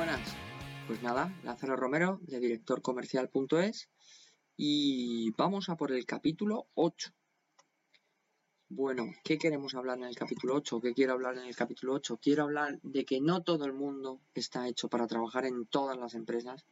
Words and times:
Buenas. 0.00 0.34
Pues 0.86 1.02
nada, 1.02 1.30
Lázaro 1.42 1.76
Romero 1.76 2.20
de 2.22 2.40
directorcomercial.es 2.40 3.90
y 4.56 5.30
vamos 5.32 5.68
a 5.68 5.76
por 5.76 5.92
el 5.92 6.06
capítulo 6.06 6.68
8. 6.72 7.12
Bueno, 8.70 9.12
¿qué 9.22 9.36
queremos 9.36 9.74
hablar 9.74 9.98
en 9.98 10.04
el 10.04 10.16
capítulo 10.16 10.54
8? 10.54 10.80
¿Qué 10.80 10.94
quiero 10.94 11.12
hablar 11.12 11.36
en 11.36 11.44
el 11.44 11.54
capítulo 11.54 11.92
8? 11.92 12.18
Quiero 12.22 12.44
hablar 12.44 12.80
de 12.82 13.04
que 13.04 13.20
no 13.20 13.42
todo 13.42 13.66
el 13.66 13.74
mundo 13.74 14.22
está 14.32 14.66
hecho 14.68 14.88
para 14.88 15.06
trabajar 15.06 15.44
en 15.44 15.66
todas 15.66 15.98
las 15.98 16.14
empresas, 16.14 16.64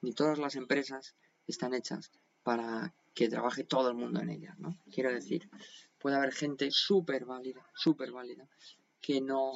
ni 0.00 0.12
todas 0.12 0.38
las 0.38 0.54
empresas 0.54 1.16
están 1.48 1.74
hechas 1.74 2.12
para 2.44 2.94
que 3.14 3.28
trabaje 3.28 3.64
todo 3.64 3.88
el 3.88 3.96
mundo 3.96 4.20
en 4.20 4.30
ellas, 4.30 4.56
¿no? 4.60 4.78
Quiero 4.94 5.12
decir, 5.12 5.50
puede 5.98 6.14
haber 6.14 6.32
gente 6.32 6.70
súper 6.70 7.24
válida, 7.24 7.68
súper 7.74 8.12
válida, 8.12 8.48
que 9.00 9.20
no 9.20 9.54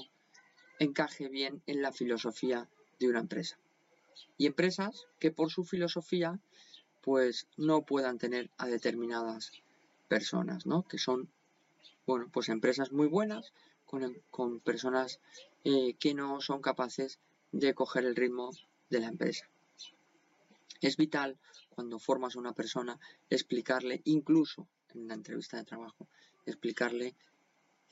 encaje 0.81 1.29
bien 1.29 1.63
en 1.67 1.81
la 1.81 1.93
filosofía 1.93 2.69
de 3.05 3.11
una 3.11 3.21
empresa. 3.21 3.59
Y 4.37 4.47
empresas 4.47 5.07
que 5.19 5.31
por 5.31 5.51
su 5.51 5.65
filosofía 5.65 6.41
pues 7.03 7.47
no 7.57 7.83
puedan 7.83 8.19
tener 8.19 8.51
a 8.57 8.67
determinadas 8.67 9.53
personas, 10.09 10.65
¿no? 10.65 10.85
Que 10.89 10.99
son, 10.99 11.29
bueno, 12.07 12.29
pues 12.33 12.49
empresas 12.49 12.93
muy 12.93 13.09
buenas 13.09 13.53
con, 13.85 14.17
con 14.31 14.61
personas 14.61 15.21
eh, 15.65 15.95
que 15.99 16.15
no 16.15 16.41
son 16.41 16.63
capaces 16.63 17.19
de 17.53 17.75
coger 17.75 18.05
el 18.05 18.17
ritmo 18.17 18.51
de 18.91 19.01
la 19.01 19.09
empresa. 19.09 19.49
Es 20.81 20.97
vital 20.97 21.39
cuando 21.71 21.99
formas 21.99 22.37
a 22.37 22.39
una 22.39 22.53
persona 22.53 22.99
explicarle, 23.31 24.01
incluso 24.05 24.67
en 24.95 25.09
la 25.09 25.15
entrevista 25.15 25.57
de 25.57 25.65
trabajo, 25.65 26.07
explicarle 26.47 27.15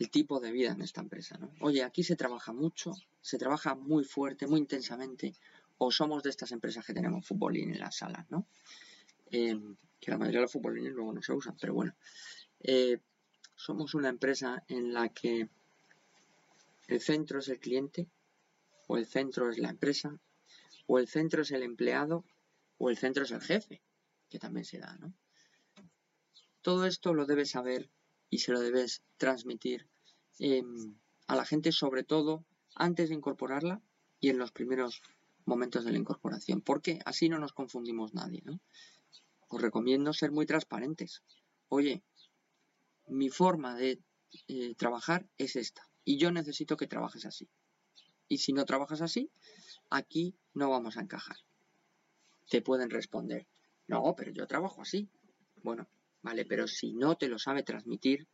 el 0.02 0.10
tipo 0.10 0.40
de 0.40 0.50
vida 0.50 0.72
en 0.72 0.82
esta 0.82 1.00
empresa. 1.00 1.38
¿no? 1.38 1.52
Oye, 1.60 1.84
aquí 1.84 2.02
se 2.02 2.16
trabaja 2.16 2.52
mucho, 2.52 2.92
se 3.20 3.38
trabaja 3.38 3.76
muy 3.76 4.04
fuerte, 4.04 4.48
muy 4.48 4.58
intensamente, 4.58 5.34
o 5.78 5.92
somos 5.92 6.24
de 6.24 6.30
estas 6.30 6.50
empresas 6.50 6.84
que 6.84 6.92
tenemos 6.92 7.24
futbolín 7.24 7.70
en 7.70 7.78
las 7.78 7.96
salas, 7.96 8.28
¿no? 8.28 8.46
Em, 9.30 9.76
que 10.00 10.10
la 10.10 10.18
mayoría 10.18 10.40
de 10.40 10.46
los 10.46 10.52
futbolines 10.52 10.92
luego 10.92 11.12
no 11.12 11.22
se 11.22 11.32
usan, 11.32 11.56
pero 11.60 11.74
bueno. 11.74 11.94
Eh, 12.60 12.98
somos 13.54 13.94
una 13.94 14.08
empresa 14.08 14.64
en 14.66 14.92
la 14.92 15.08
que 15.08 15.48
el 16.88 17.00
centro 17.00 17.38
es 17.38 17.48
el 17.48 17.60
cliente, 17.60 18.08
o 18.88 18.96
el 18.96 19.06
centro 19.06 19.50
es 19.50 19.58
la 19.58 19.70
empresa, 19.70 20.18
o 20.86 20.98
el 20.98 21.06
centro 21.06 21.42
es 21.42 21.52
el 21.52 21.62
empleado, 21.62 22.24
o 22.78 22.90
el 22.90 22.98
centro 22.98 23.22
es 23.22 23.30
el 23.30 23.40
jefe, 23.40 23.80
que 24.28 24.40
también 24.40 24.64
se 24.64 24.78
da, 24.78 24.96
¿no? 24.96 25.14
Todo 26.60 26.86
esto 26.86 27.14
lo 27.14 27.24
debes 27.24 27.50
saber 27.50 27.88
y 28.30 28.38
se 28.38 28.52
lo 28.52 28.60
debes 28.60 29.02
transmitir 29.16 29.91
em, 30.38 30.94
a 31.26 31.36
la 31.36 31.44
gente, 31.44 31.72
sobre 31.72 32.04
todo 32.04 32.44
antes 32.74 33.08
de 33.08 33.14
incorporarla 33.14 33.80
y 34.20 34.30
en 34.30 34.38
los 34.38 34.52
primeros 34.52 35.02
momentos 35.44 35.84
de 35.84 35.92
la 35.92 35.98
incorporación, 35.98 36.60
porque 36.60 37.00
así 37.04 37.28
no 37.28 37.38
nos 37.38 37.52
confundimos 37.52 38.14
nadie. 38.14 38.42
Os 39.48 39.60
recomiendo 39.60 40.12
ser 40.12 40.30
muy 40.30 40.46
transparentes. 40.46 41.22
Oye, 41.68 42.02
mi 43.08 43.28
forma 43.28 43.74
de 43.76 44.00
eh, 44.48 44.74
trabajar 44.76 45.26
es 45.38 45.56
esta 45.56 45.82
y 46.04 46.18
yo 46.18 46.30
necesito 46.30 46.76
que 46.76 46.86
trabajes 46.86 47.26
así. 47.26 47.48
Y 48.28 48.38
si 48.38 48.52
no 48.52 48.64
trabajas 48.64 49.02
así, 49.02 49.30
aquí 49.90 50.34
no 50.54 50.70
vamos 50.70 50.96
a 50.96 51.02
encajar 51.02 51.36
te 52.52 52.60
pueden 52.60 52.90
responder, 52.90 53.46
no, 53.88 54.14
pero 54.14 54.30
yo 54.30 54.46
trabajo 54.46 54.82
así. 54.82 55.08
Bueno, 55.62 55.88
vale, 56.20 56.44
pero 56.44 56.66
si 56.68 56.92
no 56.92 57.16
te 57.16 57.28
lo 57.28 57.38
sabe 57.38 57.62
transmitir, 57.62 58.28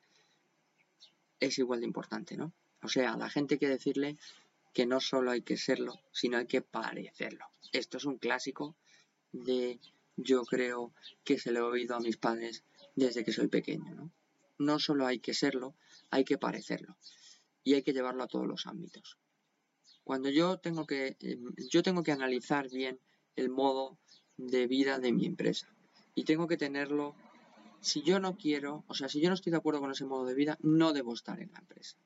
es 1.41 1.59
igual 1.59 1.81
de 1.81 1.87
importante, 1.87 2.37
¿no? 2.37 2.53
O 2.83 2.89
sea, 2.89 3.15
a 3.15 3.17
la 3.17 3.31
gente 3.31 3.55
hay 3.55 3.59
que 3.59 3.69
decirle 3.69 4.17
que 4.73 4.87
no 4.87 5.01
solo 5.01 5.31
hay 5.31 5.43
que 5.43 5.57
serlo, 5.57 5.95
sino 6.13 6.39
hay 6.39 6.47
que 6.47 6.63
parecerlo. 6.63 7.47
Esto 7.73 7.97
es 7.97 8.05
un 8.05 8.19
clásico 8.19 8.77
de 9.33 9.81
yo 10.17 10.45
creo 10.45 10.93
que 11.25 11.39
se 11.39 11.53
lo 11.53 11.61
he 11.61 11.73
oído 11.73 11.97
a 11.97 12.01
mis 12.01 12.17
padres 12.17 12.65
desde 12.95 13.25
que 13.25 13.33
soy 13.33 13.49
pequeño, 13.49 13.95
¿no? 13.95 14.13
No 14.59 14.79
solo 14.79 15.07
hay 15.07 15.21
que 15.21 15.35
serlo, 15.35 15.77
hay 16.11 16.25
que 16.25 16.39
parecerlo. 16.39 16.97
Y 17.63 17.75
hay 17.75 17.83
que 17.83 17.93
llevarlo 17.93 18.25
a 18.25 18.29
todos 18.29 18.47
los 18.47 18.67
ámbitos. 18.67 19.19
Cuando 20.03 20.31
yo 20.31 20.59
tengo 20.59 20.87
que, 20.87 21.17
eh, 21.21 21.39
yo 21.71 21.83
tengo 21.83 22.03
que 22.03 22.13
analizar 22.13 22.69
bien 22.71 22.99
el 23.37 23.51
modo 23.51 23.99
de 24.37 24.67
vida 24.67 24.99
de 24.99 25.13
mi 25.13 25.27
empresa. 25.27 25.69
Y 26.15 26.25
tengo 26.25 26.49
que 26.49 26.57
tenerlo, 26.57 27.15
si 27.81 28.03
yo 28.03 28.21
no 28.21 28.37
quiero, 28.37 28.85
o 28.89 28.95
sea, 28.95 29.09
si 29.09 29.21
yo 29.21 29.29
no 29.29 29.35
estoy 29.35 29.51
de 29.51 29.59
acuerdo 29.59 29.81
con 29.81 29.91
ese 29.91 30.05
modo 30.05 30.25
de 30.27 30.35
vida, 30.35 30.59
no 30.63 30.93
debo 30.93 31.15
estar 31.15 31.41
en 31.41 31.53
la 31.53 31.59
empresa. 31.59 31.97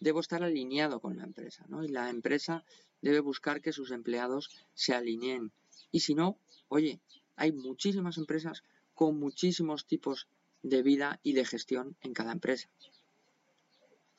Debo 0.00 0.20
estar 0.20 0.42
alineado 0.42 1.00
con 1.00 1.16
la 1.16 1.24
empresa, 1.24 1.64
¿no? 1.68 1.84
Y 1.84 1.88
la 1.88 2.08
empresa 2.08 2.64
debe 3.02 3.20
buscar 3.20 3.60
que 3.60 3.72
sus 3.72 3.90
empleados 3.90 4.50
se 4.74 4.94
alineen. 4.94 5.52
Y 5.90 6.00
si 6.00 6.14
no, 6.14 6.38
oye, 6.68 7.00
hay 7.36 7.52
muchísimas 7.52 8.18
empresas 8.18 8.62
con 8.94 9.18
muchísimos 9.18 9.86
tipos 9.86 10.28
de 10.62 10.82
vida 10.82 11.20
y 11.22 11.32
de 11.32 11.44
gestión 11.44 11.96
en 12.00 12.12
cada 12.12 12.32
empresa. 12.32 12.68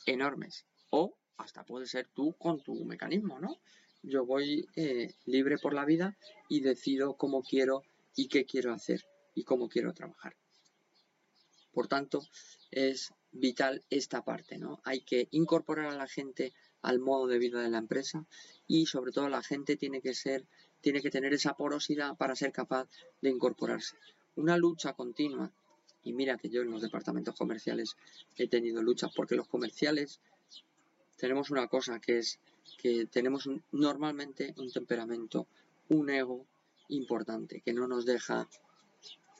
Enormes. 0.05 0.65
O 0.89 1.15
hasta 1.37 1.63
puede 1.63 1.85
ser 1.85 2.07
tú 2.13 2.33
con 2.37 2.61
tu 2.61 2.83
mecanismo, 2.85 3.39
¿no? 3.39 3.59
yo 4.03 4.25
voy 4.25 4.67
eh, 4.75 5.13
libre 5.25 5.57
por 5.57 5.73
la 5.73 5.85
vida 5.85 6.17
y 6.47 6.61
decido 6.61 7.15
cómo 7.15 7.43
quiero 7.43 7.83
y 8.15 8.27
qué 8.27 8.45
quiero 8.45 8.73
hacer 8.73 9.05
y 9.35 9.43
cómo 9.43 9.69
quiero 9.69 9.93
trabajar. 9.93 10.35
Por 11.79 11.87
tanto, 11.87 12.27
es 12.71 13.13
vital 13.31 13.85
esta 13.89 14.25
parte, 14.25 14.57
¿no? 14.57 14.81
Hay 14.83 14.99
que 14.99 15.29
incorporar 15.31 15.85
a 15.85 15.95
la 15.95 16.07
gente 16.07 16.51
al 16.81 16.99
modo 16.99 17.25
de 17.27 17.39
vida 17.39 17.61
de 17.61 17.69
la 17.69 17.77
empresa 17.77 18.25
y 18.67 18.87
sobre 18.87 19.13
todo 19.13 19.29
la 19.29 19.41
gente 19.41 19.77
tiene 19.77 20.01
que 20.01 20.13
ser, 20.13 20.45
tiene 20.81 21.01
que 21.01 21.09
tener 21.09 21.33
esa 21.33 21.53
porosidad 21.53 22.17
para 22.17 22.35
ser 22.35 22.51
capaz 22.51 22.89
de 23.21 23.29
incorporarse. 23.29 23.95
Una 24.35 24.57
lucha 24.57 24.91
continua. 24.91 25.53
Y 26.03 26.11
mira 26.11 26.37
que 26.37 26.49
yo 26.49 26.63
en 26.63 26.71
los 26.71 26.81
departamentos 26.81 27.33
comerciales 27.37 27.95
he 28.35 28.49
tenido 28.49 28.83
luchas 28.83 29.13
porque 29.15 29.37
los 29.37 29.47
comerciales 29.47 30.19
tenemos 31.15 31.49
una 31.49 31.69
cosa 31.69 32.01
que 32.01 32.17
es 32.17 32.41
que 32.77 33.05
tenemos 33.05 33.49
normalmente 33.71 34.53
un 34.57 34.69
temperamento, 34.69 35.47
un 35.87 36.09
ego 36.09 36.45
importante 36.89 37.61
que 37.61 37.71
no 37.71 37.87
nos 37.87 38.05
deja 38.05 38.49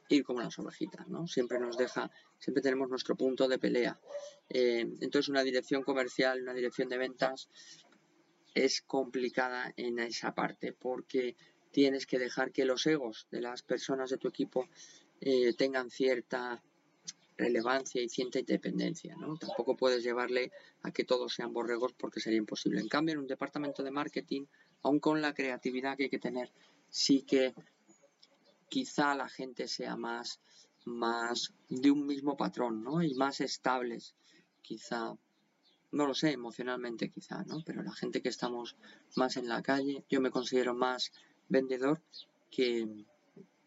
ir 0.09 0.23
como 0.23 0.41
las 0.41 0.57
ovejitas, 0.59 1.07
¿no? 1.07 1.27
Siempre 1.27 1.59
nos 1.59 1.77
deja, 1.77 2.11
siempre 2.37 2.61
tenemos 2.61 2.89
nuestro 2.89 3.15
punto 3.15 3.47
de 3.47 3.59
pelea. 3.59 3.99
Eh, 4.49 4.81
entonces 5.01 5.29
una 5.29 5.43
dirección 5.43 5.83
comercial, 5.83 6.41
una 6.41 6.53
dirección 6.53 6.89
de 6.89 6.97
ventas 6.97 7.49
es 8.53 8.81
complicada 8.81 9.71
en 9.77 9.99
esa 9.99 10.33
parte 10.33 10.73
porque 10.73 11.35
tienes 11.71 12.05
que 12.05 12.19
dejar 12.19 12.51
que 12.51 12.65
los 12.65 12.85
egos 12.87 13.27
de 13.31 13.41
las 13.41 13.61
personas 13.61 14.09
de 14.09 14.17
tu 14.17 14.27
equipo 14.27 14.67
eh, 15.21 15.53
tengan 15.53 15.89
cierta 15.89 16.61
relevancia 17.37 18.01
y 18.01 18.09
cierta 18.09 18.39
independencia, 18.39 19.15
¿no? 19.15 19.37
Tampoco 19.37 19.77
puedes 19.77 20.03
llevarle 20.03 20.51
a 20.81 20.91
que 20.91 21.05
todos 21.05 21.33
sean 21.33 21.53
borregos 21.53 21.93
porque 21.93 22.19
sería 22.19 22.39
imposible. 22.39 22.81
En 22.81 22.89
cambio, 22.89 23.13
en 23.13 23.19
un 23.19 23.27
departamento 23.27 23.81
de 23.81 23.91
marketing, 23.91 24.45
aun 24.81 24.99
con 24.99 25.21
la 25.21 25.33
creatividad 25.33 25.95
que 25.95 26.03
hay 26.03 26.09
que 26.09 26.19
tener, 26.19 26.51
sí 26.89 27.21
que 27.21 27.53
quizá 28.69 29.15
la 29.15 29.27
gente 29.27 29.67
sea 29.67 29.95
más, 29.97 30.39
más 30.85 31.53
de 31.67 31.91
un 31.91 32.05
mismo 32.05 32.37
patrón, 32.37 32.83
¿no? 32.83 33.03
Y 33.03 33.13
más 33.15 33.41
estables, 33.41 34.15
quizá, 34.61 35.15
no 35.91 36.05
lo 36.05 36.13
sé, 36.13 36.31
emocionalmente 36.31 37.09
quizá, 37.09 37.43
¿no? 37.43 37.63
Pero 37.65 37.81
la 37.83 37.91
gente 37.93 38.21
que 38.21 38.29
estamos 38.29 38.75
más 39.15 39.37
en 39.37 39.49
la 39.49 39.61
calle, 39.61 40.05
yo 40.09 40.21
me 40.21 40.31
considero 40.31 40.73
más 40.73 41.11
vendedor 41.49 42.01
que, 42.51 42.87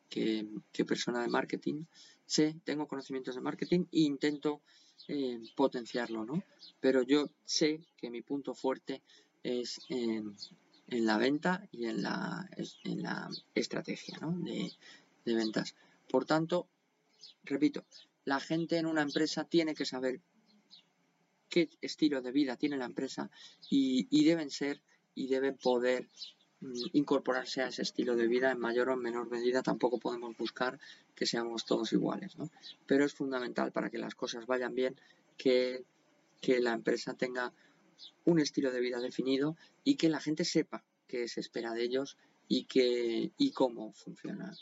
que, 0.09 0.85
persona 0.85 1.23
de 1.23 1.29
marketing. 1.29 1.85
Sé, 2.25 2.57
tengo 2.65 2.87
conocimientos 2.87 3.35
de 3.35 3.41
marketing 3.41 3.81
e 3.93 4.01
intento 4.01 4.63
eh, 5.09 5.41
potenciarlo, 5.57 6.25
¿no? 6.25 6.43
Pero 6.81 7.03
yo 7.03 7.27
sé 7.45 7.81
que 7.97 8.11
mi 8.11 8.23
punto 8.23 8.55
fuerte 8.55 9.03
es 9.43 9.81
en, 10.89 11.07
la 11.07 11.19
venta 11.19 11.69
y 11.71 11.87
en 11.87 12.03
la, 12.03 12.49
en 12.85 13.03
la 13.03 13.29
estrategia 13.55 14.19
de, 14.21 14.73
de 15.25 15.35
ventas. 15.35 15.75
Por 16.09 16.25
tanto, 16.25 16.69
repito, 17.45 17.85
la 18.25 18.41
gente 18.41 18.79
en 18.79 18.87
una 18.87 19.03
empresa 19.03 19.45
tiene 19.45 19.75
que 19.75 19.85
saber 19.85 20.21
qué 21.49 21.69
estilo 21.81 22.23
de 22.23 22.33
vida 22.33 22.57
tiene 22.57 22.77
la 22.77 22.87
empresa 22.87 23.31
y, 23.69 24.07
y 24.11 24.25
deben 24.25 24.51
ser 24.51 24.81
y 25.15 25.27
deben 25.27 25.57
poder 25.57 26.09
Mm, 26.63 26.91
incorporarse 26.93 27.61
a 27.61 27.69
ese 27.69 27.83
estilo 27.83 28.15
de 28.15 28.29
vida 28.29 28.53
en 28.53 28.61
mayor 28.61 28.89
o 28.91 28.97
menor 28.97 29.29
medida. 29.29 29.63
Tampoco 29.63 29.99
podemos 29.99 30.37
buscar 30.37 30.79
que 31.17 31.27
seamos 31.27 31.65
todos 31.67 31.93
iguales, 31.93 32.39
¿no? 32.39 32.51
Pero 32.87 33.05
es 33.05 33.13
fundamental 33.13 33.73
para 33.73 33.91
que 33.91 33.99
las 33.99 34.15
cosas 34.15 34.47
vayan 34.47 34.73
bien 34.75 34.95
que, 35.37 35.85
que 36.41 36.61
la 36.61 36.73
empresa 36.73 37.15
tenga 37.15 37.53
un 38.25 38.39
estilo 38.41 38.71
de 38.71 38.81
vida 38.81 39.01
definido 39.01 39.57
y 39.85 39.97
que 39.97 40.09
la 40.09 40.21
gente 40.21 40.45
sepa 40.45 40.85
qué 41.07 41.29
se 41.29 41.41
espera 41.41 41.73
de 41.73 41.83
ellos 41.83 42.17
y, 42.49 42.65
que, 42.65 43.33
y 43.37 43.53
cómo 43.53 43.93
funciona 43.93 44.53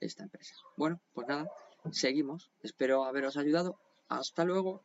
esta 0.00 0.24
empresa. 0.24 0.54
Bueno, 0.76 1.00
pues 1.12 1.26
nada, 1.26 1.50
seguimos. 1.90 2.50
Espero 2.62 3.04
haberos 3.04 3.36
ayudado. 3.36 3.78
Hasta 4.08 4.44
luego. 4.44 4.84